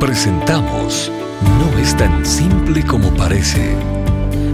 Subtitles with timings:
[0.00, 1.10] Presentamos
[1.58, 3.74] No es tan simple como parece.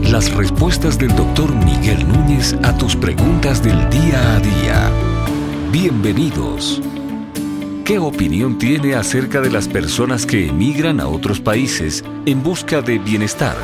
[0.05, 4.91] Las respuestas del doctor Miguel Núñez a tus preguntas del día a día.
[5.73, 6.81] Bienvenidos.
[7.85, 13.01] ¿Qué opinión tiene acerca de las personas que emigran a otros países en busca de
[13.01, 13.57] bienestar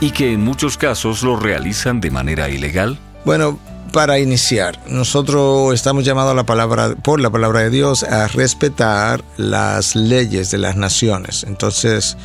[0.00, 2.98] y que en muchos casos lo realizan de manera ilegal?
[3.24, 3.60] Bueno,
[3.90, 9.24] para iniciar, nosotros estamos llamados a la palabra, por la palabra de Dios a respetar
[9.36, 11.44] las leyes de las naciones.
[11.44, 12.16] Entonces,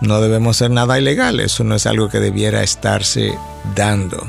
[0.00, 3.34] no debemos hacer nada ilegal, eso no es algo que debiera estarse
[3.74, 4.26] dando.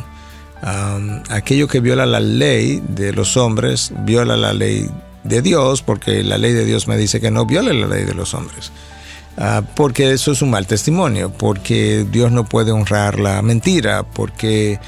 [1.29, 4.89] aquello que viola la ley de los hombres, viola la ley
[5.23, 8.13] de Dios, porque la ley de Dios me dice que no viole la ley de
[8.13, 8.71] los hombres.
[9.37, 14.79] Ah, porque eso es un mal testimonio, porque Dios no puede honrar la mentira, porque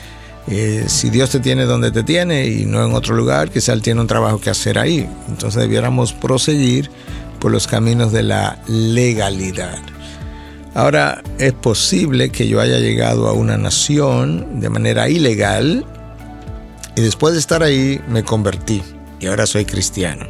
[0.47, 3.81] eh, si Dios te tiene donde te tiene y no en otro lugar, quizá Él
[3.81, 5.07] tiene un trabajo que hacer ahí.
[5.29, 6.89] Entonces debiéramos proseguir
[7.39, 9.79] por los caminos de la legalidad.
[10.75, 15.85] Ahora, es posible que yo haya llegado a una nación de manera ilegal
[16.95, 18.81] y después de estar ahí me convertí
[19.19, 20.27] y ahora soy cristiano.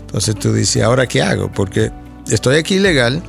[0.00, 1.50] Entonces tú dices, ¿ahora qué hago?
[1.50, 1.90] Porque
[2.28, 3.22] estoy aquí ilegal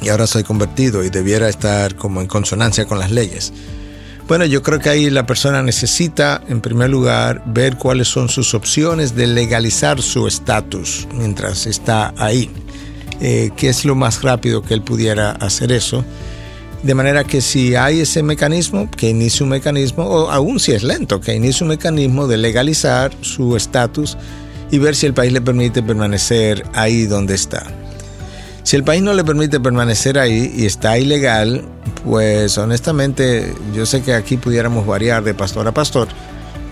[0.00, 3.52] y ahora soy convertido y debiera estar como en consonancia con las leyes.
[4.32, 8.54] Bueno, yo creo que ahí la persona necesita, en primer lugar, ver cuáles son sus
[8.54, 12.48] opciones de legalizar su estatus mientras está ahí.
[13.20, 16.02] Eh, ¿Qué es lo más rápido que él pudiera hacer eso?
[16.82, 20.82] De manera que si hay ese mecanismo, que inicie un mecanismo, o aún si es
[20.82, 24.16] lento, que inicie un mecanismo de legalizar su estatus
[24.70, 27.81] y ver si el país le permite permanecer ahí donde está.
[28.62, 31.64] Si el país no le permite permanecer ahí y está ilegal,
[32.04, 36.08] pues honestamente yo sé que aquí pudiéramos variar de pastor a pastor,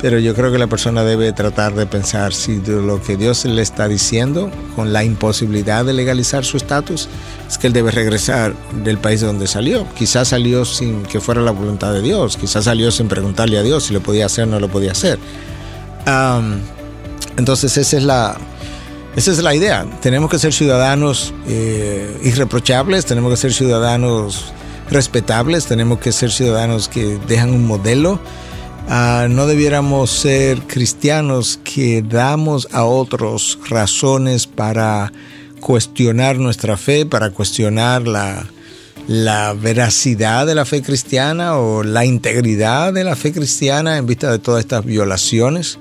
[0.01, 3.61] pero yo creo que la persona debe tratar de pensar si lo que Dios le
[3.61, 7.09] está diciendo con la imposibilidad de legalizar su estatus
[7.49, 8.55] es que él debe regresar
[8.85, 9.87] del país de donde salió.
[9.95, 13.85] Quizás salió sin que fuera la voluntad de Dios, quizás salió sin preguntarle a Dios
[13.85, 15.19] si lo podía hacer o no lo podía hacer.
[17.37, 18.39] entonces esa es la,
[19.17, 19.87] esa es la idea.
[20.01, 24.53] Tenemos que ser ciudadanos eh, irreprochables, tenemos que ser ciudadanos
[24.91, 28.21] respetables, tenemos que ser ciudadanos que dejan un modelo
[28.93, 35.13] Ah, no debiéramos ser cristianos que damos a otros razones para
[35.61, 38.45] cuestionar nuestra fe, para cuestionar la,
[39.07, 44.33] la veracidad de la fe cristiana o la integridad de la fe cristiana en vista
[44.33, 45.79] de todas estas violaciones.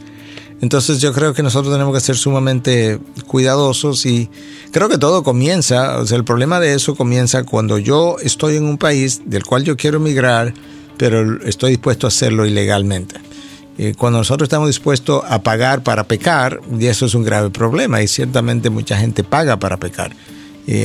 [0.61, 4.29] Entonces yo creo que nosotros tenemos que ser sumamente cuidadosos y
[4.71, 8.65] creo que todo comienza, o sea, el problema de eso comienza cuando yo estoy en
[8.65, 10.53] un país del cual yo quiero emigrar,
[10.97, 13.15] pero estoy dispuesto a hacerlo ilegalmente.
[13.97, 18.09] cuando nosotros estamos dispuestos a pagar para pecar, y eso es un grave problema, y
[18.09, 20.11] ciertamente mucha gente paga para pecar.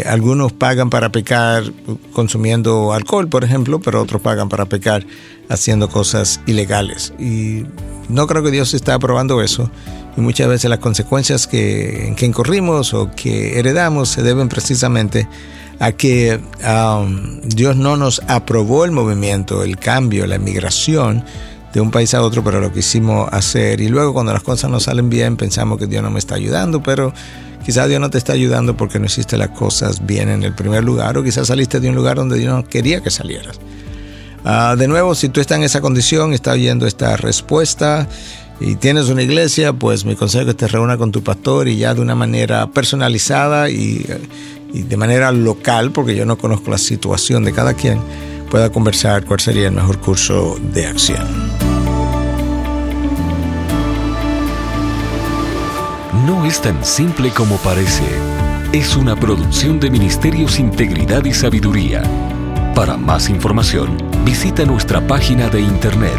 [0.07, 1.65] algunos pagan para pecar
[2.13, 5.05] consumiendo alcohol, por ejemplo, pero otros pagan para pecar
[5.49, 7.13] haciendo cosas ilegales.
[7.19, 7.65] Y
[8.09, 9.71] no creo que Dios está aprobando eso.
[10.17, 15.29] Y muchas veces las consecuencias que, en que incurrimos o que heredamos se deben precisamente
[15.81, 21.25] a que um, Dios no nos aprobó el movimiento, el cambio, la emigración
[21.73, 23.81] de un país a otro, pero lo quisimos hacer.
[23.81, 26.83] Y luego cuando las cosas no salen bien, pensamos que Dios no me está ayudando,
[26.83, 27.13] pero
[27.65, 30.85] quizás Dios no te está ayudando porque no hiciste las cosas bien en el primer
[30.85, 33.59] lugar, o quizás saliste de un lugar donde Dios no quería que salieras.
[34.45, 38.09] Ah, de nuevo, si tú estás en esa condición, estás oyendo esta respuesta
[38.61, 41.79] y tienes una iglesia, pues mi consejo es que te reúna con tu pastor y
[41.79, 44.05] ya de una manera personalizada y
[44.75, 48.01] y de manera local, porque yo no conozco la situación de cada quien,
[48.51, 51.27] pueda conversar cuál sería el mejor curso de acción.
[56.27, 58.05] No es tan simple como parece.
[58.73, 62.03] Es una producción de Ministerios Integridad y Sabiduría.
[62.75, 66.19] Para más información, visita nuestra página de internet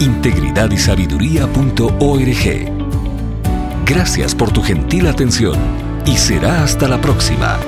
[0.00, 2.72] integridadysabiduría.org.
[3.84, 5.56] Gracias por tu gentil atención
[6.06, 7.58] y será hasta la próxima.